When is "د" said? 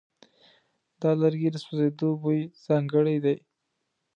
0.99-1.01, 1.51-1.57